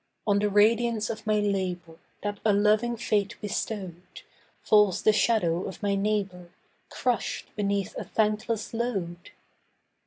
On 0.25 0.39
the 0.39 0.49
radiance 0.49 1.11
of 1.11 1.27
my 1.27 1.39
labour 1.39 1.97
That 2.23 2.39
a 2.43 2.53
loving 2.53 2.97
fate 2.97 3.35
bestowed, 3.39 4.23
Falls 4.63 5.03
the 5.03 5.13
shadow 5.13 5.65
of 5.67 5.83
my 5.83 5.93
neighbour, 5.93 6.49
Crushed 6.89 7.55
beneath 7.55 7.95
a 7.95 8.03
thankless 8.03 8.73
load. 8.73 9.29